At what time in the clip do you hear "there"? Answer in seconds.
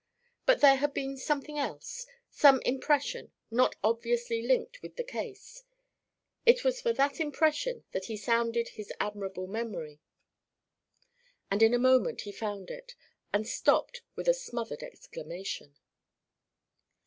0.61-0.77